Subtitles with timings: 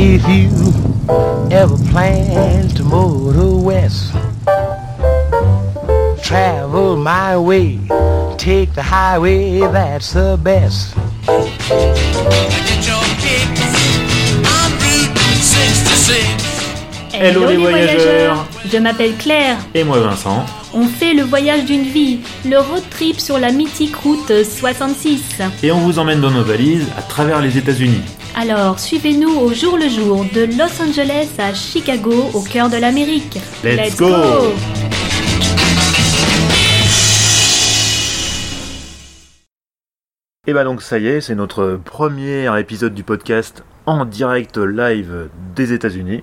[0.00, 0.48] If you
[1.50, 4.12] ever plan to motor west,
[6.22, 7.80] travel my way,
[8.38, 10.94] take the highway, that's the best.
[17.12, 19.56] Hello les voyageurs Je m'appelle Claire.
[19.74, 20.46] Et moi Vincent.
[20.74, 25.42] On fait le voyage d'une vie, le road trip sur la mythique route 66.
[25.64, 28.02] Et on vous emmène dans nos valises à travers les États-Unis.
[28.40, 33.36] Alors, suivez-nous au jour le jour de Los Angeles à Chicago, au cœur de l'Amérique.
[33.64, 34.06] Let's go
[40.46, 45.30] Et bah donc ça y est, c'est notre premier épisode du podcast en direct live
[45.56, 46.22] des États-Unis.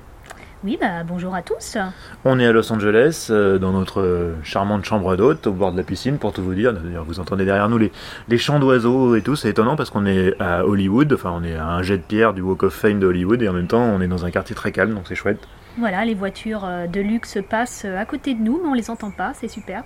[0.66, 1.78] Oui, bah bonjour à tous.
[2.24, 5.78] On est à Los Angeles, euh, dans notre euh, charmante chambre d'hôte, au bord de
[5.78, 6.74] la piscine, pour tout vous dire.
[6.74, 7.92] D'ailleurs, vous entendez derrière nous les,
[8.30, 11.54] les chants d'oiseaux et tout, c'est étonnant parce qu'on est à Hollywood, enfin on est
[11.54, 13.84] à un jet de pierre du Walk of Fame de Hollywood, et en même temps
[13.84, 15.38] on est dans un quartier très calme, donc c'est chouette.
[15.78, 19.12] Voilà, les voitures euh, de luxe passent à côté de nous, mais on les entend
[19.12, 19.84] pas, c'est super.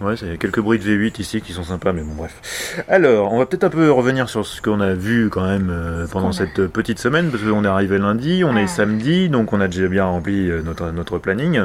[0.00, 2.84] Ouais, c'est quelques bruits de V8 ici qui sont sympas, mais bon, bref.
[2.88, 6.06] Alors, on va peut-être un peu revenir sur ce qu'on a vu quand même euh,
[6.10, 8.68] pendant cette petite semaine, parce qu'on est arrivé lundi, on est Ah.
[8.68, 11.62] samedi, donc on a déjà bien rempli euh, notre, notre planning.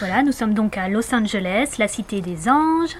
[0.00, 2.96] Voilà, nous sommes donc à Los Angeles, la cité des anges,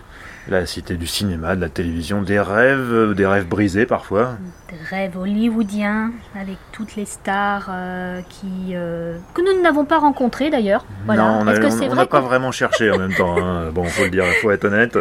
[0.48, 4.36] La cité du cinéma, de la télévision, des rêves, euh, des rêves brisés parfois.
[4.70, 10.50] des rêves hollywoodiens, avec toutes les stars euh, qui euh, que nous n'avons pas rencontrées
[10.50, 10.84] d'ailleurs.
[11.04, 11.22] Voilà.
[11.22, 13.36] non, on vrai n'a pas vraiment cherché en même temps.
[13.38, 13.70] hein.
[13.72, 14.96] Bon, faut le dire, faut être honnête.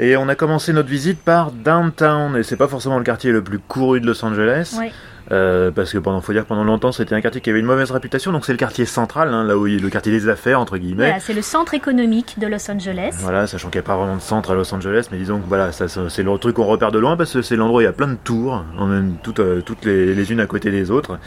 [0.00, 3.42] Et on a commencé notre visite par Downtown, et c'est pas forcément le quartier le
[3.42, 4.76] plus couru de Los Angeles.
[4.78, 4.92] Ouais.
[5.30, 7.90] Euh, parce que pendant, faut dire pendant longtemps c'était un quartier qui avait une mauvaise
[7.90, 10.78] réputation, donc c'est le quartier central, hein, là où il le quartier des affaires entre
[10.78, 11.04] guillemets.
[11.08, 13.14] Voilà, c'est le centre économique de Los Angeles.
[13.18, 15.46] Voilà, sachant qu'il n'y a pas vraiment de centre à Los Angeles, mais disons que
[15.46, 17.88] voilà, c'est le truc qu'on repère de loin parce que c'est l'endroit où il y
[17.88, 21.18] a plein de tours, même- toutes, euh, toutes les, les unes à côté des autres.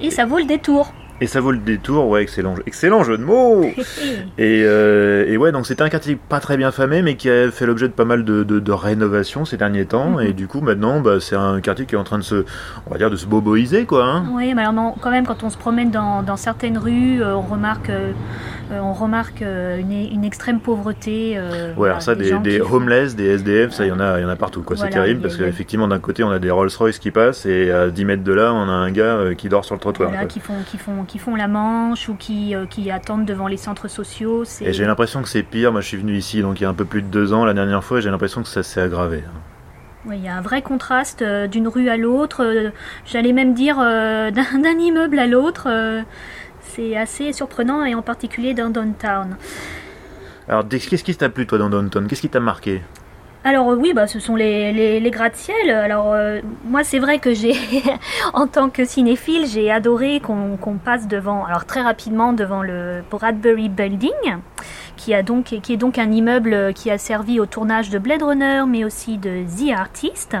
[0.00, 0.94] Et ça vaut le détour.
[1.20, 3.62] Et ça vaut le détour, ouais, excellent, jeu- excellent jeu de mots
[4.38, 7.48] et, euh, et ouais, donc c'était un quartier pas très bien famé, mais qui a
[7.52, 10.20] fait l'objet de pas mal de, de, de rénovations ces derniers temps, Mhm.
[10.22, 12.44] et du coup maintenant, bah, c'est un quartier qui est en train de se,
[12.86, 14.04] on va dire, de se boboiser, quoi.
[14.04, 14.24] Hein.
[14.32, 17.36] Oui, mais alors non, quand même, quand on se promène dans, dans certaines rues, euh,
[17.36, 18.10] on remarque, euh,
[18.72, 21.38] on remarque une, une extrême pauvreté.
[21.38, 24.18] Ouais, voilà, alors ça, des, des qui homeless, des SDF, ça, il y en a,
[24.18, 24.74] il y en a partout, quoi.
[24.76, 27.70] Voilà, c'est terrible a- parce qu'effectivement, d'un côté, on a des Rolls-Royce qui passent, et
[27.70, 30.08] à 10 mètres de là, on a un gars qui dort sur le trottoir.
[30.08, 30.28] voilà, quoi.
[30.32, 33.58] qui font, qui font, qui font la manche ou qui, euh, qui attendent devant les
[33.58, 34.44] centres sociaux.
[34.46, 35.70] c'est- Et j'ai l'impression que c'est pire.
[35.70, 37.44] Moi, je suis venu ici, donc il y a un peu plus de deux ans,
[37.44, 39.22] la dernière fois, et j'ai l'impression que ça s'est aggravé.
[40.10, 42.42] Il y a un vrai contraste euh, d'une rue à l'autre.
[42.42, 42.70] euh,
[43.04, 45.68] J'allais même dire euh, d'un d'un immeuble à l'autre.
[46.62, 49.36] c'est assez surprenant et en particulier dans downtown.
[50.48, 52.82] Alors, qu'est-ce qui t'a plu, toi, dans Downton Qu'est-ce qui t'a marqué?
[53.44, 55.70] Alors euh, oui, bah, ce sont les, les, gratte-ciel.
[55.70, 57.54] Alors euh, moi, c'est vrai que j'ai,
[58.34, 63.02] en tant que cinéphile, j'ai adoré qu'on qu'on passe devant, alors très rapidement devant le
[63.10, 64.38] Bradbury Building,
[65.02, 68.22] qui, a donc, qui est donc un immeuble qui a servi au tournage de Blade
[68.22, 70.36] Runner, mais aussi de The Artist.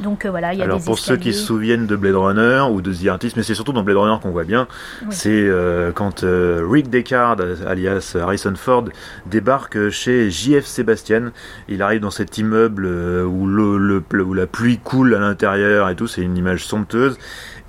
[0.00, 2.16] Donc euh, voilà, il y a Alors, des pour ceux qui se souviennent de Blade
[2.16, 4.66] Runner ou de The Artist, mais c'est surtout dans Blade Runner qu'on voit bien,
[5.02, 5.08] Oui.
[5.10, 7.36] c'est euh, quand euh, Rick Deckard,
[7.66, 8.84] alias Harrison Ford,
[9.26, 11.30] débarque chez JF Sebastian.
[11.68, 15.88] Il arrive dans cet immeuble euh, où, le, le- où la pluie coule à l'intérieur
[15.88, 17.16] et tout, c'est une image somptueuse.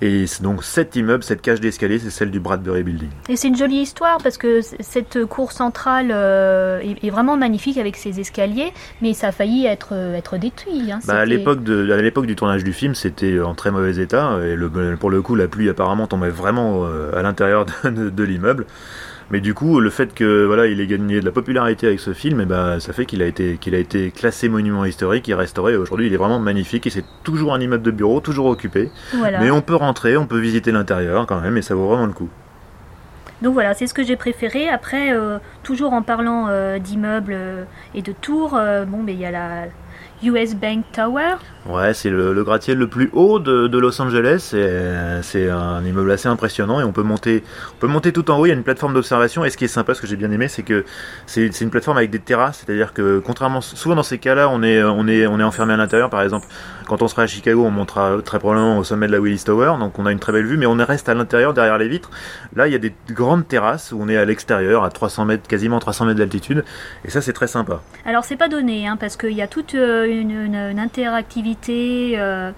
[0.02, 3.08] Et donc cet immeuble, cette cage d'escalier, c'est celle du Bradbury Building.
[3.28, 7.78] Et c'est une jolie histoire parce que cette cour centrale euh, est, est vraiment magnifique
[7.78, 8.72] avec ses escaliers,
[9.02, 10.90] mais ça a failli être, euh, être détruit.
[10.92, 10.98] hein.
[11.06, 15.10] Bah, à l'époque du tournage du film, c'était en très mauvais état et le, pour
[15.10, 18.66] le coup la pluie apparemment tombait vraiment euh, à l'intérieur de, de- de l'immeuble.
[19.30, 22.12] Mais du coup, le fait que voilà, il ait gagné de la popularité avec ce
[22.12, 25.34] film, et ben ça fait qu'il a été qu'il a été classé monument historique et
[25.34, 25.76] restauré.
[25.78, 28.90] Aujourd'hui, il est vraiment magnifique et c'est toujours un immeuble de bureau, toujours occupé.
[29.16, 29.40] Voilà.
[29.40, 32.12] Mais on peut rentrer, on peut visiter l'intérieur quand même et ça vaut vraiment le
[32.12, 32.28] coup.
[33.44, 34.70] Donc voilà, c'est ce que j'ai préféré.
[34.70, 39.26] Après, euh, toujours en parlant euh, d'immeubles euh, et de tours, bon, ben il y
[39.26, 39.64] a la
[40.24, 41.34] US Bank Tower.
[41.66, 44.50] Ouais, c'est le, le gratte-ciel le plus haut de, de Los Angeles.
[44.52, 47.42] et, euh, C'est un immeuble assez impressionnant et on peut monter,
[47.74, 48.46] on peut monter tout en haut.
[48.46, 50.30] Il y a une plateforme d'observation et ce qui est sympa, ce que j'ai bien
[50.30, 50.84] aimé, c'est que
[51.26, 52.62] c'est c'est une plateforme avec des terrasses.
[52.64, 55.76] C'est-à-dire que contrairement, souvent dans ces cas-là, on est, on est, on est enfermé à
[55.76, 56.10] l'intérieur.
[56.10, 56.46] Par exemple,
[56.86, 59.74] quand on sera à Chicago, on montera très probablement au sommet de la Willis Tower,
[59.80, 62.10] donc on a une très belle vue, mais on reste à l'intérieur derrière les vitres.
[62.54, 65.48] Là, il y a des grandes terrasses où on est à l'extérieur, à 300 mètres,
[65.48, 66.62] quasiment 300 mètres d'altitude,
[67.04, 67.80] et ça c'est très sympa.
[68.04, 72.14] Alors c'est pas donné, hein, parce qu'il y a toute euh, une, une- une interactivité.
[72.16, 72.50] euh,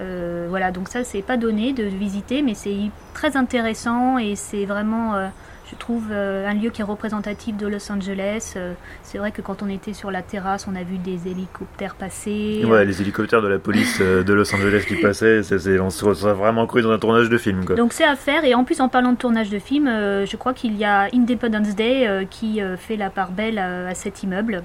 [0.00, 2.76] euh, voilà, donc ça c'est pas donné de visiter, mais c'est
[3.14, 5.14] très intéressant et c'est vraiment.
[5.16, 5.26] euh,
[5.70, 8.54] je trouve euh, un lieu qui est représentatif de Los Angeles.
[9.02, 12.64] C'est vrai que quand on était sur la terrasse, on a vu des hélicoptères passer.
[12.64, 15.40] Ouais, les hélicoptères de la police de Los Angeles qui passaient,
[15.78, 17.66] on se serait vraiment cru dans un tournage de film.
[17.66, 17.76] Quoi.
[17.76, 20.54] Donc c'est à faire et en plus en parlant de tournage de film, je crois
[20.54, 24.62] qu'il y a Independence Day qui fait la part belle à, à cet immeuble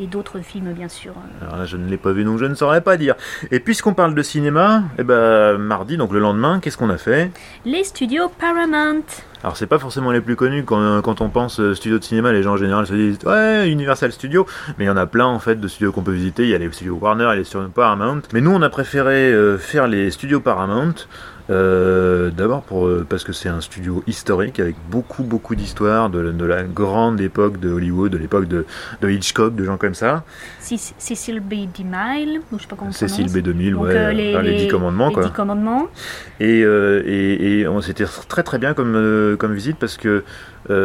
[0.00, 1.12] et d'autres films bien sûr.
[1.42, 3.14] Alors là, je ne l'ai pas vu, donc je ne saurais pas dire.
[3.50, 7.30] Et puisqu'on parle de cinéma, eh ben, mardi, donc le lendemain, qu'est-ce qu'on a fait?
[7.64, 9.04] Les studios Paramount.
[9.44, 12.32] Alors c'est pas forcément les plus connus quand, quand on pense euh, studio de cinéma,
[12.32, 14.46] les gens en général se disent ouais Universal Studios,
[14.76, 16.42] mais il y en a plein en fait de studios qu'on peut visiter.
[16.42, 18.62] Il y a les studios Warner, il y a les studios Paramount, mais nous on
[18.62, 20.94] a préféré euh, faire les studios Paramount.
[21.50, 26.44] Euh, D'abord euh, parce que c'est un studio historique avec beaucoup beaucoup d'histoires de, de
[26.44, 28.66] la grande époque de Hollywood, de l'époque de,
[29.00, 30.24] de Hitchcock, de gens comme ça.
[30.60, 31.54] Céc- Cecil B.
[31.76, 33.48] DeMille, ou je sais pas comment Cécile prononce.
[33.48, 35.24] B2000, Donc, ouais, euh, les, enfin, les, les- dix commandements les quoi.
[35.24, 35.86] dix commandements.
[36.40, 40.24] Et, euh, et, et on c'était très très bien comme, comme visite parce que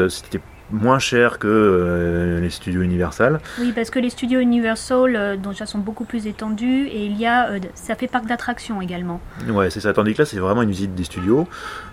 [0.10, 0.40] c'était
[0.72, 3.40] moins cher que euh, les studios Universal.
[3.60, 7.52] Oui, parce que les studios Universal, euh, sont beaucoup plus étendus, et il y a,
[7.52, 9.22] euh, ça fait parc d'attractions également.
[9.50, 9.94] Ouais, c'est ça.
[9.94, 11.48] Tandis que là, c'est vraiment une visite des studios.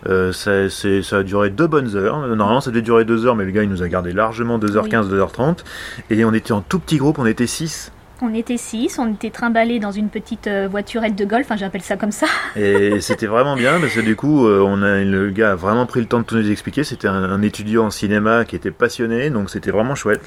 [0.09, 2.19] Euh, ça, ça a duré deux bonnes heures.
[2.27, 5.09] Normalement, ça devait durer deux heures, mais le gars, il nous a gardé largement 2h15,
[5.09, 5.59] 2h30.
[6.11, 7.93] Et on était en tout petit groupe, on était 6.
[8.23, 11.83] On était six, on était trimballés dans une petite euh, voiturette de golf, enfin j'appelle
[11.83, 12.27] ça comme ça.
[12.57, 15.87] Et c'était vraiment bien parce que du coup, euh, on a, le gars a vraiment
[15.87, 16.85] pris le temps de tout nous expliquer.
[16.85, 20.21] C'était un, un étudiant en cinéma qui était passionné, donc c'était vraiment chouette.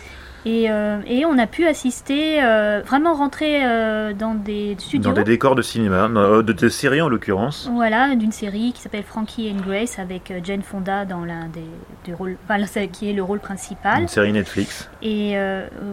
[0.45, 5.09] Et, euh, et on a pu assister, euh, vraiment rentrer euh, dans des studios.
[5.11, 7.69] Dans des décors de cinéma, de, de séries en l'occurrence.
[7.73, 11.63] Voilà, d'une série qui s'appelle Frankie and Grace avec Jane Fonda dans l'un des,
[12.05, 14.01] des rôles, enfin, qui est le rôle principal.
[14.01, 14.89] Une série Netflix.
[15.01, 15.35] Et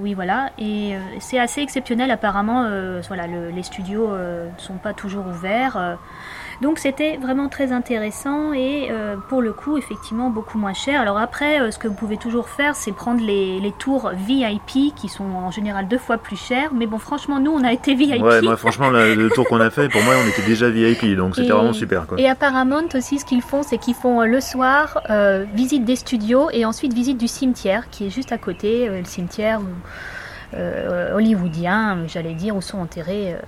[0.02, 0.50] oui, voilà.
[0.58, 2.10] Et c'est assez exceptionnel.
[2.10, 2.66] Apparemment,
[3.06, 5.96] voilà, le- les studios ne sont pas toujours ouverts.
[6.60, 11.00] Donc c'était vraiment très intéressant et euh, pour le coup, effectivement, beaucoup moins cher.
[11.00, 14.94] Alors après, euh, ce que vous pouvez toujours faire, c'est prendre les, les tours VIP
[14.94, 16.72] qui sont en général deux fois plus chers.
[16.74, 18.22] Mais bon, franchement, nous, on a été VIP.
[18.22, 21.16] Ouais, moi franchement, le, le tour qu'on a fait, pour moi, on était déjà VIP,
[21.16, 22.06] donc c'était vraiment super.
[22.06, 22.20] Quoi.
[22.20, 25.84] Et à Paramount aussi, ce qu'ils font, c'est qu'ils font euh, le soir euh, visite
[25.84, 29.60] des studios et ensuite visite du cimetière qui est juste à côté, euh, le cimetière
[30.54, 33.38] euh, hollywoodien, j'allais dire, où sont enterrés euh,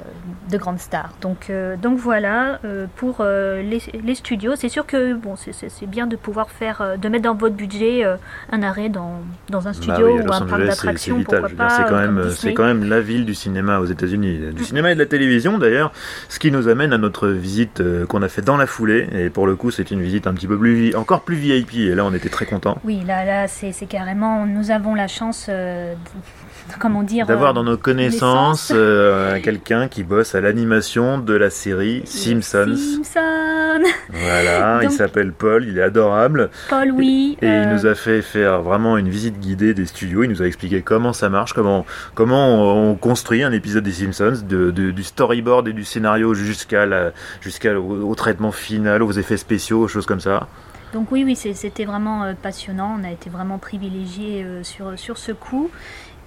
[0.51, 1.11] de grandes stars.
[1.21, 4.55] Donc, euh, donc voilà euh, pour les, les studios.
[4.57, 5.53] C'est sûr que bon, c'est-
[5.87, 8.05] bien de pouvoir faire, de mettre dans votre budget
[8.53, 9.21] un arrêt dans,
[9.51, 11.69] dans un Bah studio oui, ou un parc d'attractions, pourquoi pas.
[11.71, 15.07] C'est quand, même, quand la ville du cinéma aux États-Unis, du cinéma et de la
[15.07, 15.93] télévision d'ailleurs.
[16.29, 19.09] Ce qui nous amène à notre visite qu'on a fait dans la foulée.
[19.13, 21.75] Et pour le coup, c'est une visite un petit peu plus, encore plus VIP.
[21.75, 25.47] Et là, on était très contents Oui, là, là c'est carrément, nous avons la chance,
[25.49, 31.19] euh, de- comment dire, d'avoir euh, dans nos connaissances euh, quelqu'un qui bosse à l'animation
[31.19, 32.77] de la série Simpsons.
[32.77, 36.51] Simpson, Voilà, il s'appelle Paul, il est adorable.
[36.69, 37.39] Paul, oui.
[37.41, 40.25] Et il euh, nous a fait faire vraiment une visite guidée des studios.
[40.25, 43.93] Il nous a expliqué comment ça marche, comment, comment on, on construit un épisode des
[43.93, 49.13] Simpsons, de, de- du storyboard et du scénario jusqu'à la, jusqu'à au, traitement final, aux
[49.13, 50.49] effets spéciaux, aux choses comme ça.
[50.93, 52.99] Donc oui, oui, c'était vraiment passionnant.
[53.01, 55.71] On a été vraiment privilégiés sur, sur ce coup.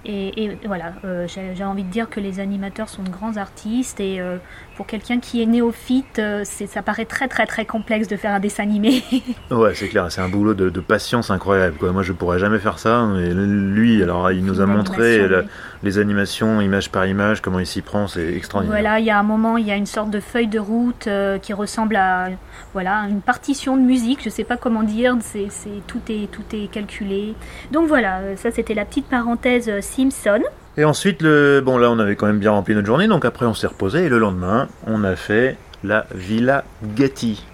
[0.08, 3.98] Et, et voilà, euh, j'ai envie de dire que les animateurs sont de grands artistes
[3.98, 4.36] et euh,
[4.76, 8.30] pour quelqu'un qui est néophyte, euh, c'est- ça paraît très très très complexe de faire
[8.32, 9.02] un dessin animé.
[9.50, 11.76] Ouais, c'est clair, c'est un boulot de, de patience incroyable.
[11.76, 11.90] Quoi.
[11.90, 13.08] Moi, je pourrais jamais faire ça.
[13.18, 15.42] Et lui, alors, il nous a montré la-
[15.82, 18.78] les animations, image par image, comment il s'y prend, c'est extraordinaire.
[18.80, 21.06] Voilà, il y a un moment, il y a une sorte de feuille de route
[21.08, 22.28] euh, qui ressemble à
[22.72, 24.20] voilà une partition de musique.
[24.24, 25.16] Je sais pas comment dire.
[25.20, 27.34] C'est c'est- tout est tout est calculé.
[27.72, 30.42] Donc voilà, ça c'était la petite parenthèse Simpson.
[30.76, 31.62] Et ensuite, le...
[31.64, 34.04] bon là, on avait quand même bien rempli notre journée, donc après, on s'est reposé.
[34.04, 36.64] Et le lendemain, on a fait la Villa
[36.96, 37.44] Getty.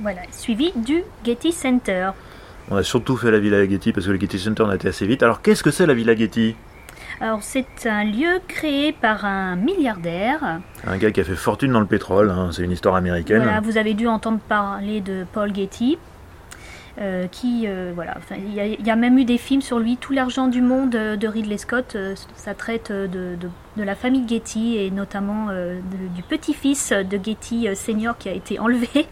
[0.00, 2.10] Voilà, suivi du Getty Center.
[2.70, 4.88] On a surtout fait la Villa Getty parce que le Getty Center on a été
[4.88, 5.22] assez vite.
[5.22, 6.56] Alors qu'est-ce que c'est la Villa Getty?
[7.20, 10.60] Alors c'est un lieu créé par un milliardaire.
[10.86, 13.42] Un gars qui a fait fortune dans le pétrole, hein, c'est une histoire américaine.
[13.42, 15.96] Voilà, vous avez dû entendre parler de Paul Getty.
[17.00, 18.64] Euh, qui euh, voilà, il y, a-
[18.96, 19.96] même eu des films sur lui.
[19.96, 21.96] Tout l'argent du monde euh, de Ridley Scott,
[22.36, 22.90] ça traite
[23.36, 28.16] de- de la famille Getty et notamment euh, de- du petit-fils de Getty euh, senior
[28.18, 29.06] qui a été enlevé.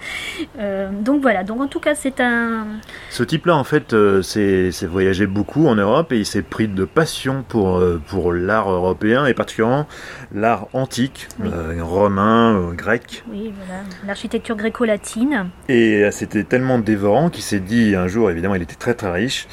[0.58, 2.66] Euh, donc voilà, donc en tout cas c'est un
[3.10, 6.84] Ce type-là, en fait, euh, s'est voyagé beaucoup en Europe et il s'est pris de
[6.84, 9.86] passion pour, pour l'art européen et particulièrement
[10.32, 11.50] l'art antique, Oui.
[11.80, 13.22] romain, grec.
[13.30, 15.50] oui voilà l'architecture gréco-latine.
[15.68, 19.46] Et c'était tellement dévorant qu'il s'est dit un jour, évidemment, il était très très riche,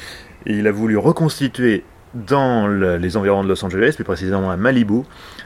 [0.46, 4.56] et il a voulu reconstituer dans le- les environs de Los Angeles, plus précisément à
[4.56, 5.02] Malibu,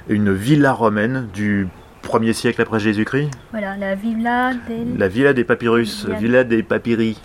[0.09, 1.69] une villa romaine du
[2.03, 6.63] 1er siècle après Jésus-Christ, Voilà la villa del la villa des papyrus, Villa- villa des
[6.63, 7.21] papyri.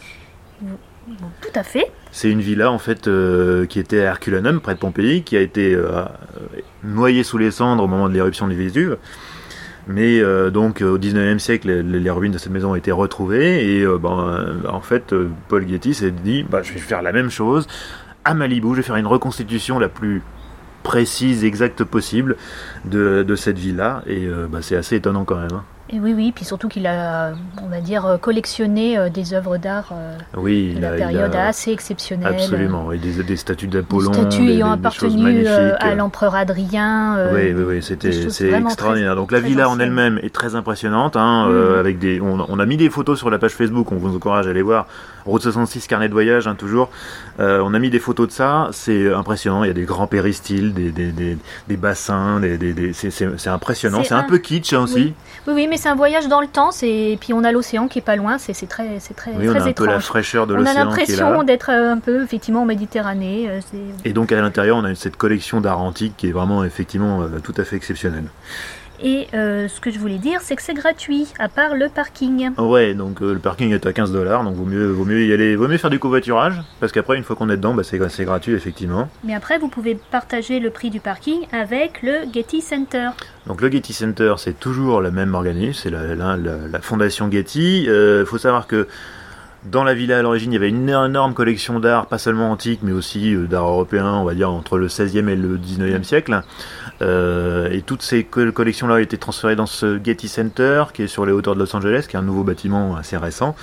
[1.42, 1.92] Tout à fait.
[2.12, 5.42] C'est une villa en fait euh, qui était à Herculanum, près de Pompéi, qui a
[5.42, 6.04] été euh,
[6.84, 8.98] noyée sous les cendres au moment de l'éruption du Vésuve.
[9.88, 13.78] Mais euh, donc au 19e siècle, les, les ruines de cette maison ont été retrouvées
[13.80, 15.14] et ben, en fait,
[15.48, 17.68] Paul Getty s'est dit bah, je vais faire la même chose
[18.26, 20.22] à Malibu, je vais faire une reconstitution la plus
[20.84, 22.36] précise, exacte possible
[22.86, 25.54] de, de cette villa et euh, bah, c'est assez étonnant quand même.
[25.54, 25.64] hein.
[25.94, 29.58] Et oui, oui, puis surtout qu'il a, on va dire, euh, collectionné euh, des œuvres
[29.58, 29.92] d'art
[30.38, 32.34] Oui, de il la a, il période a- assez exceptionnelles.
[32.34, 35.48] absolument, oui, des, des statues Des d'Apollon, statues des- ayant des- des choses appartenu
[35.82, 37.18] à l'empereur Adrien.
[37.34, 38.76] Oui, oui, oui, c'était extraordinaire.
[38.78, 41.18] très- Donc la villa en elle-même est très impressionnante.
[41.18, 41.80] Hein, euh, Mhm.
[41.80, 43.92] avec des, on, on a mis des photos sur la page Facebook.
[43.92, 44.88] On vous encourage à aller voir.
[45.26, 46.90] Route 66 carnet de voyage, hein, toujours.
[47.40, 48.70] Euh, on a mis des photos de ça.
[48.72, 49.64] C'est impressionnant.
[49.64, 51.38] Il y a des grands péristyles, des, des, des,
[51.68, 54.04] des bassins, des, c'est- impressionnant.
[54.04, 54.96] C'est un un- peu kitsch hein, aussi.
[54.96, 55.14] Oui.
[55.48, 56.70] Oui, oui, mais c'est un voyage dans le temps.
[56.84, 58.38] Et puis on a l'océan qui est pas loin.
[58.38, 60.04] C'est très, c'est très, Oui, on très a un peu la étrange.
[60.06, 60.84] fraîcheur de on a l'océan est là.
[60.86, 63.48] l'impression d'être euh, un peu effectivement en Méditerranée.
[63.50, 63.60] euh,
[64.06, 67.54] Et donc à l'intérieur, on a cette collection d'art antique qui est vraiment effectivement tout
[67.58, 68.26] à fait exceptionnelle.
[69.04, 72.52] Et euh, ce que je voulais dire, c'est que c'est gratuit, à part le parking.
[72.58, 75.34] Ouais, donc euh, le parking est à 15 dollars, donc vaut mieux, vaut mieux y
[75.34, 77.98] aller, vaut mieux faire du covoiturage, parce qu'après une fois qu'on est dedans, bah, c'est
[78.26, 79.10] gratuit effectivement.
[79.24, 83.10] Mais après, vous pouvez partager le prix du parking avec le Getty Center.
[83.48, 87.30] Donc le Getty Center, c'est toujours le même organisme, c'est la, la- la- la fondation
[87.32, 87.86] Getty.
[87.86, 88.88] Il faut savoir que
[89.66, 92.80] dans la villa à l'origine, il y avait une énorme collection d'art, pas seulement antique,
[92.84, 96.42] mais aussi euh, d'art européen, on va dire entre le 16e et le 19e siècle.
[97.02, 101.08] Euh, et toutes ces co- collections-là ont été transférées dans ce Getty Center, qui est
[101.08, 103.56] sur les hauteurs de Los Angeles, qui est un nouveau bâtiment assez récent.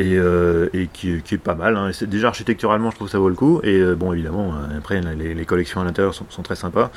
[0.00, 1.76] Et, euh, et qui, qui est pas mal.
[1.76, 1.90] Hein.
[1.92, 3.60] C'est- Déjà architecturalement, je trouve que ça vaut le coup.
[3.64, 6.90] Et euh, bon, évidemment, euh, après les, les collections à l'intérieur sont, sont très sympas.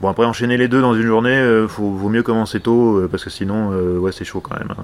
[0.00, 3.08] Bon, après enchaîner les deux dans une journée, euh, faut, vaut mieux commencer tôt euh,
[3.10, 4.70] parce que sinon, ouais, c'est chaud quand même.
[4.70, 4.82] hein.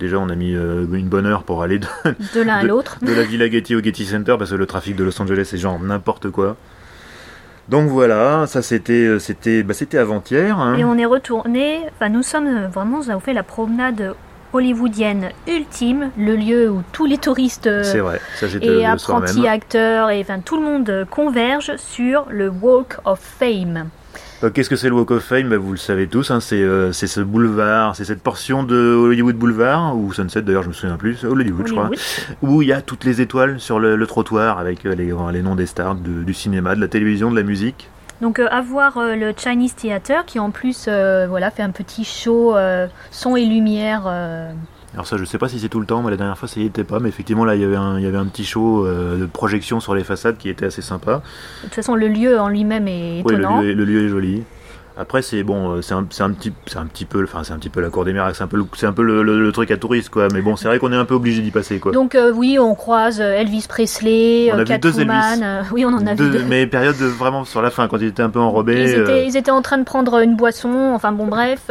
[0.00, 1.86] Déjà, on a mis une bonne heure pour aller de,
[2.34, 2.98] De l'un à l'autre.
[3.00, 5.58] de la Villa Getty au Getty Center parce que le trafic de Los Angeles c'est
[5.58, 6.56] genre n'importe quoi.
[7.68, 10.58] Donc voilà, ça c'était c'était bah, c'était avant-hier.
[10.58, 10.74] hein.
[10.76, 14.14] Et on est retourné, enfin nous sommes vraiment, nous avons fait la promenade
[14.52, 19.18] hollywoodienne ultime, le lieu où tous les touristes euh, vrai, ça et le, le soir
[19.18, 23.88] apprentis acteurs et enfin tout le monde euh, converge sur le Walk of Fame.
[24.44, 25.48] Euh, Qu'est-ce que c'est le Walk of Fame?
[25.48, 29.36] Bah, Vous le savez tous, hein, c'est euh, ce boulevard, c'est cette portion de Hollywood
[29.36, 31.90] Boulevard, ou Sunset d'ailleurs, je me souviens plus, Hollywood, je crois,
[32.42, 35.42] où il y a toutes les étoiles sur le, le trottoir avec euh, les, les
[35.42, 37.88] noms des stars de- du cinéma, de la télévision, de la musique.
[38.22, 42.04] Donc euh, avoir euh, le Chinese Theater qui en plus euh, voilà fait un petit
[42.04, 44.04] show euh, son et lumière.
[44.06, 44.50] euh,
[44.94, 46.60] Alors ça, je sais pas si c'est tout le temps, moi la dernière fois ça
[46.60, 48.44] y était pas, mais effectivement là il y avait un, il y avait un petit
[48.44, 51.16] show euh, de projection sur les façades qui était assez sympa.
[51.62, 53.60] de toute façon le lieu en lui-même est Oui, le étonnant.
[53.60, 54.44] lieu, est- le lieu est joli.
[54.96, 57.58] Après, c'est bon, euh, c'est un, un petit, c'est un petit peu, enfin, c'est un
[57.58, 59.40] petit peu la cour des miracles, c'est un peu, le, c'est un peu le, le-
[59.42, 60.28] le truc à touristes, quoi.
[60.32, 61.92] Mais bon, c'est vrai qu'on est un peu obligé d'y passer, quoi.
[61.92, 65.32] Donc euh, oui, on croise euh, Elvis Presley, On a vu deux Catwoman.
[65.32, 65.42] Elvis.
[65.44, 66.44] euh, oui, on en a Deux- vu deux.
[66.44, 68.82] Mais période de- vraiment sur la fin, quand il était un peu enrobé.
[68.92, 71.70] Ils euh, étaient, ils étaient en train de prendre une boisson, enfin bon bref.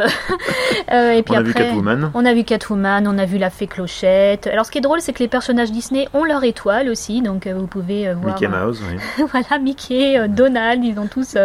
[0.92, 2.10] Et puis on a après, vu Catwoman.
[2.14, 4.46] on a vu Catwoman, on a vu la fée Clochette.
[4.48, 7.46] Alors ce qui est drôle, c'est que les personnages Disney ont leur étoile aussi, donc
[7.46, 8.34] vous pouvez voir.
[8.34, 9.24] Mickey Mouse, oui.
[9.30, 11.36] voilà, Mickey, Donald, ils ont tous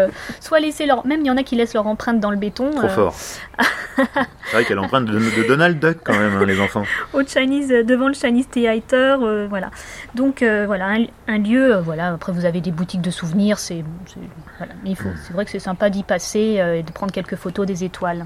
[0.42, 2.72] soit laissé leur, même il y en a qui laissent leur empreinte dans le béton.
[2.72, 3.16] Trop euh, fort.
[3.16, 6.84] c'est vrai qu'elle emprunte de, de Donald Duck quand même, hein, les enfants.
[7.14, 9.72] au Chinese, euh, devant le Chinese Theater, euh, voilà.
[10.16, 12.14] Donc voilà, un, un lieu, voilà.
[12.14, 14.20] Après vous avez des boutiques de souvenirs, c'est, c'est-
[14.58, 14.74] voilà.
[14.84, 17.66] Mais il faut, c'est vrai que c'est sympa d'y passer et de prendre quelques photos
[17.66, 18.26] des étoiles.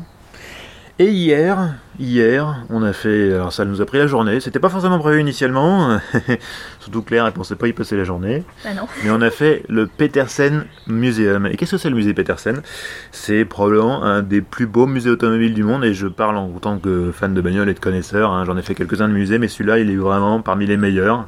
[1.02, 4.40] Et hier, hier, on a fait, alors ça nous a pris la journée.
[4.40, 5.98] C'était pas forcément prévu initialement,
[6.80, 8.44] surtout Claire, elle pensait pas y passer la journée.
[8.64, 8.84] Ah non.
[9.04, 11.48] Mais on a fait le Petersen Museum.
[11.48, 12.62] Et qu'est-ce que c'est le musée Petersen?
[13.12, 15.84] C'est probablement un des plus beaux musées automobiles du monde.
[15.86, 18.30] Et je parle en tant que fan de bagnole et de connaisseur.
[18.32, 18.46] hein.
[18.46, 21.28] J'en ai fait quelques-uns de musées, mais celui-là, il est vraiment parmi les meilleurs.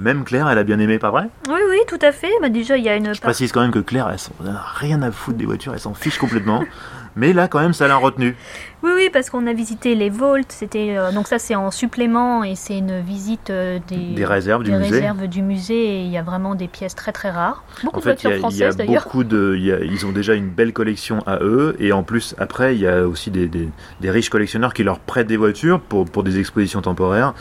[0.00, 1.28] Même Claire, elle a bien aimé, pas vrai?
[1.48, 2.32] Oui, oui, tout à fait.
[2.40, 4.48] Bah, déjà, il y a une Je précise quand même que Claire, elle s'en elle
[4.50, 6.64] a rien à foutre des voitures, elle s'en fiche complètement.
[7.16, 8.36] Mais là, quand même, ça l'a retenu.
[8.82, 10.44] Oui, oui, parce qu'on a visité les Vaults.
[10.50, 14.62] C'était euh, donc ça, c'est en supplément et c'est une visite euh, des, Des réserves
[14.64, 14.90] du musée.
[14.96, 15.74] réserves du musée.
[15.86, 17.64] Et il y a vraiment des pièces très très rares.
[17.82, 19.04] Beaucoup En de fait, voitures y a françaises d'ailleurs.
[19.04, 19.54] beaucoup de.
[19.56, 22.74] il y a- ils ont déjà une belle collection à eux, et en plus, après,
[22.74, 23.68] il y a aussi des, des-
[24.00, 27.32] des riches collectionneurs qui leur prêtent des voitures pour, pour des expositions temporaires.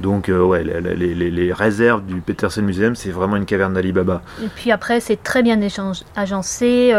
[0.00, 3.74] Donc, euh, ouais, les, les- les- les réserves du Petersen Museum, c'est vraiment une caverne
[3.74, 4.22] d'Alibaba.
[4.42, 5.60] Et puis après, c'est très bien
[6.16, 6.92] agencé.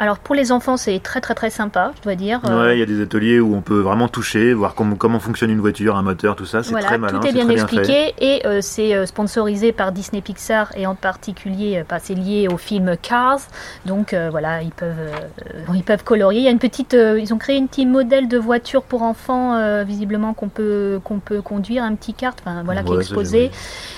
[0.00, 2.40] Alors pour les enfants, c'est très très très sympa, je dois dire.
[2.48, 5.18] Euh, Ouais, il y a des ateliers où on peut vraiment toucher, voir comment, comment
[5.18, 6.62] fonctionne une voiture, un moteur, tout ça.
[6.62, 7.76] C'est voilà, très malin, tout est bien très bien fait.
[7.76, 12.46] expliqué et euh, c'est euh, sponsorisé par Disney Pixar et en particulier, bah, c'est lié
[12.52, 13.40] au film Cars.
[13.86, 16.40] Donc euh, voilà, ils peuvent, euh, ils peuvent colorier.
[16.40, 19.82] Il y a une petite, ils ont créé une petite modèle de voiture pour enfants,
[19.84, 23.50] visiblement qu'on peut qu'on peut conduire, un petit kart, enfin voilà, qui est exposé.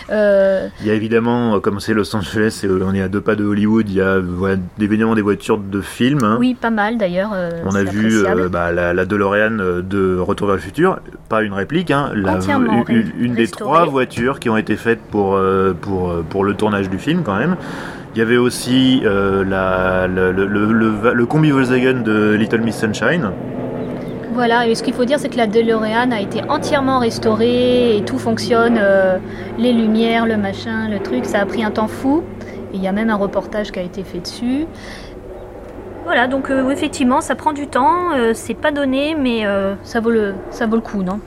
[0.09, 3.45] Il y a évidemment, comme c'est Los Angeles, et on est à deux pas de
[3.45, 6.21] Hollywood, il y a voilà, évidemment des voitures de film.
[6.23, 6.37] hein.
[6.41, 7.31] oui, pas mal d'ailleurs.
[7.35, 10.99] euh, On a vu euh, bah, la, la DeLorean euh, de Retour vers le futur,
[11.29, 12.39] pas une réplique, hein, la-
[12.89, 16.99] une, des trois voitures qui ont été faites pour, euh, pour, pour le tournage du
[16.99, 17.57] film quand même.
[18.15, 22.77] Il y avait aussi la, le, le, le, le- le combi Volkswagen de Little Miss
[22.79, 23.31] Sunshine.
[24.33, 28.03] Voilà, et ce qu'il faut dire, c'est que la DeLorean a été entièrement restaurée et
[28.05, 28.81] tout fonctionne.
[29.59, 32.23] les lumières, le machin, le truc, ça a pris un temps fou.
[32.73, 34.65] Il y a même un reportage qui a été fait dessus.
[36.11, 40.01] Voilà, donc euh, effectivement, ça prend du temps, euh, c'est pas donné, mais euh, ça,
[40.01, 41.21] vaut le, ça vaut le coup, non?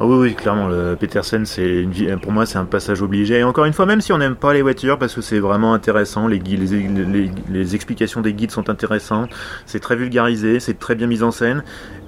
[0.00, 3.38] Ah oui, oui, clairement, le Petersen, c'est une pour moi, c'est un passage obligé.
[3.38, 5.74] Et encore une fois, même si on n'aime pas les voitures, parce que c'est vraiment
[5.74, 9.30] intéressant, les, les, les- explications des guides sont intéressantes,
[9.64, 11.62] c'est très vulgarisé, c'est très bien mis en scène.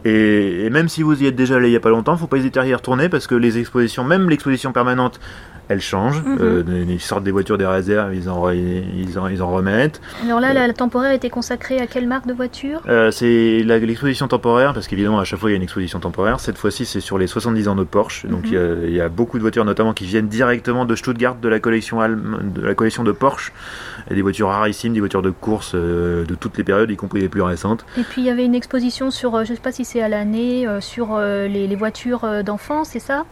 [0.05, 2.39] Et, même si vous y êtes déjà allé il y a pas longtemps, faut pas
[2.39, 5.21] hésiter à y retourner, parce que les expositions, même l'exposition permanente,
[5.69, 6.23] elle change.
[6.23, 6.39] Mhm.
[6.41, 10.01] Euh, ils sortent des voitures des réserves, ils en, ils en, ils en remettent.
[10.25, 12.81] Alors là, la, la temporaire était consacrée à quelle marque de voiture?
[12.89, 16.41] Euh, c'est l'exposition temporaire, parce qu'évidemment à chaque fois il y a une exposition temporaire.
[16.41, 18.27] Cette fois-ci c'est sur les 70 ans de Porsche.
[18.27, 18.47] Donc Mhm.
[18.47, 21.37] il y a- il y, a beaucoup de voitures notamment qui viennent directement de Stuttgart,
[21.37, 23.53] de la collection, de, la collection de Porsche.
[24.11, 27.21] Et des voitures rarissimes, des voitures de course euh, de toutes les périodes, y compris
[27.21, 27.85] les plus récentes.
[27.99, 30.09] Et puis il y avait une exposition sur, euh, je sais pas si c'est à
[30.09, 33.25] l'année, euh, sur euh, les, les voitures euh, d'enfants, c'est ça?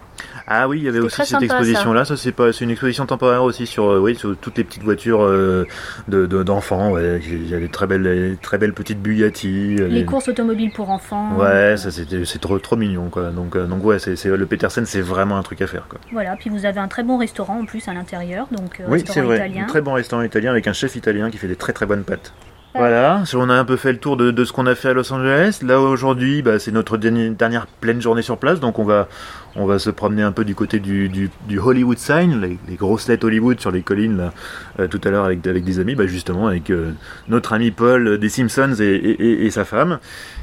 [0.46, 2.04] Ah oui, il y avait aussi cette sympa, exposition là.
[2.04, 4.82] Ça, c'est pas, c'est une exposition temporaire aussi sur, euh, oui, sur toutes les petites
[4.84, 5.66] voitures euh,
[6.08, 6.90] de, de- d'enfants.
[6.92, 7.20] ouais.
[7.26, 9.76] Il y a des très belles, très belles petites Bugatti.
[9.76, 11.36] Les courses automobiles pour enfants.
[11.38, 13.30] Ouais, ça c'était, c'est trop, trop mignon quoi.
[13.30, 15.98] Donc, euh, donc ouais, c'est, le Petersen, c'est vraiment un truc à faire quoi.
[16.12, 18.98] Voilà, puis vous avez un très bon restaurant en plus à l'intérieur, donc euh, Oui,
[18.98, 19.36] restaurant c'est vrai.
[19.36, 19.64] italien.
[19.64, 22.04] Un très bon restaurant italien avec un chef italien qui fait des très très bonnes
[22.04, 22.32] pâtes.
[22.74, 24.92] Voilà, on a un peu fait le tour de, de ce qu'on a fait à
[24.92, 25.60] Los Angeles.
[25.62, 29.08] Là aujourd'hui, bah, c'est notre dernière pleine journée sur place, donc on va,
[29.56, 33.60] on va se promener un peu du côté du, Hollywood Sign, les, grosses lettres Hollywood
[33.60, 34.32] sur les collines là,
[34.78, 36.92] euh, tout à l'heure avec, des amis, bah, justement avec euh,
[37.28, 39.98] notre ami Paul des Simpsons et sa femme.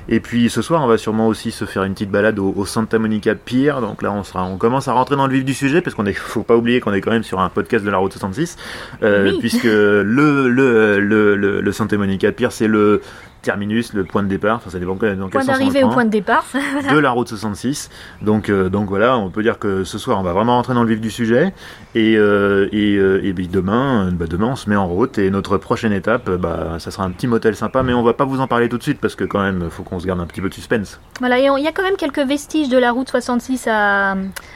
[0.10, 2.66] Et puis ce soir, on va sûrement aussi se faire une petite balade au, au
[2.66, 3.74] Santa Monica Pier.
[3.82, 6.06] Donc là, on sera, on commence à rentrer dans le vif du sujet parce qu'on
[6.06, 8.58] est, faut pas oublier qu'on est quand même sur un podcast de la route 66,
[9.04, 9.38] euh, Oui.
[9.40, 13.02] puisque le le le le, le Santa Monica Pier, c'est le
[13.44, 14.56] terminus, le point de départ.
[14.56, 16.46] Enfin, ça dépend dans Point d'arrivée au point de départ.
[16.92, 17.92] de la route 66.
[18.24, 20.84] Donc, euh, donc voilà, on peut dire que ce soir, on va vraiment rentrer dans
[20.84, 21.54] le vif du sujet.
[21.94, 25.20] Et, euh, et, euh, et puis demain, bah, demain, on se met en route.
[25.20, 28.26] Et notre prochaine étape, bah, ça sera un petit motel sympa, mais on va pas
[28.26, 30.26] vous en parler tout de suite parce que quand même, faut qu'on se garde un
[30.26, 31.00] petit peu de suspense.
[31.20, 34.12] voilà, et il y a quand même quelques vestiges de la route 66 à,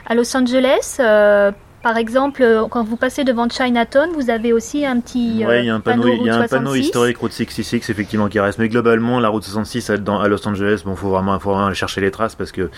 [0.06, 0.98] à Los Angeles.
[1.00, 1.52] euh,
[1.84, 5.64] par exemple, euh, quand vous passez devant Chinatown, vous avez aussi un petit euh, Ouais,
[5.64, 6.86] il y a un panneau, il y a un route panneau 66.
[6.88, 8.58] historique route 66 effectivement qui reste.
[8.60, 11.68] Mais globalement, la route 66 à, dans- à Los Angeles, bon, faut vraiment, faut vraiment
[11.68, 12.70] aller chercher les traces parce que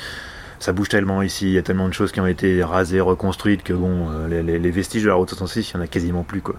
[0.59, 1.45] ça bouge tellement ici.
[1.47, 4.59] Il y a tellement de choses qui ont été rasées, reconstruites que bon, les, les-
[4.59, 6.55] les vestiges de la route 66, il y en a quasiment plus quoi.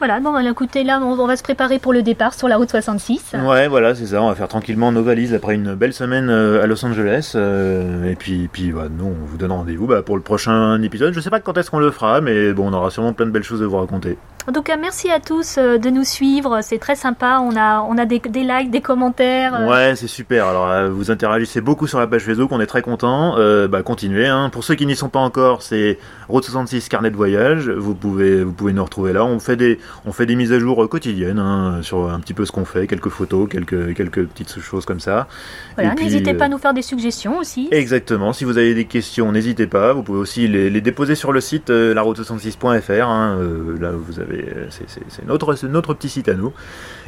[0.00, 2.56] Voilà, bon, bah, écoutez, là, on, on va se préparer pour le départ sur la
[2.56, 3.34] route 66.
[3.44, 4.22] Ouais, voilà, c'est ça.
[4.22, 7.32] On va faire tranquillement nos valises après une belle semaine euh, à Los Angeles.
[7.34, 11.12] euh, et puis, puis bah, nous, on vous donne rendez-vous bah, pour le prochain épisode.
[11.12, 13.30] Je sais pas quand est-ce qu'on le fera, mais bon, on aura sûrement plein de
[13.30, 14.16] belles choses à vous raconter.
[14.48, 16.58] En tout cas, merci à tous euh, de nous suivre.
[16.62, 17.40] C'est très sympa.
[17.40, 19.54] On a, on a des, des likes, des commentaires.
[19.54, 20.46] euh, Ouais, c'est super.
[20.46, 23.34] Alors, euh, vous interagissez beaucoup sur la page Facebook, on est très content.
[23.38, 24.26] Euh, bah, continuez.
[24.26, 24.48] Hein.
[24.50, 25.98] Pour ceux qui n'y sont pas encore, c'est
[26.28, 27.68] Route 66 carnet de voyage.
[27.68, 29.24] Vous pouvez, vous pouvez nous retrouver là.
[29.24, 32.44] On fait des, on fait des mises à jour quotidiennes hein, sur un petit peu
[32.44, 35.28] ce qu'on fait, quelques photos, quelques, quelques petites choses comme ça.
[35.76, 37.68] Voilà, n'hésitez pas à nous faire des suggestions aussi.
[37.70, 38.32] Exactement.
[38.32, 39.92] Si vous avez des questions, n'hésitez pas.
[39.92, 43.06] Vous pouvez aussi les, les déposer sur le site euh, laroute66.fr.
[43.06, 43.36] Hein.
[43.38, 44.29] Euh, là, vous avez,
[44.70, 46.52] c'est, notre, c'est notre petit site à nous.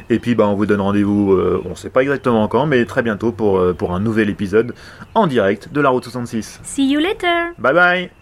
[0.09, 1.33] Et puis, bah, on vous donne rendez-vous.
[1.33, 4.29] euh, on ne sait pas exactement quand, mais très bientôt pour, euh, pour un nouvel
[4.29, 4.73] épisode
[5.15, 6.59] en direct de la route 66.
[6.63, 7.51] See you later!
[7.57, 8.09] Bye bye.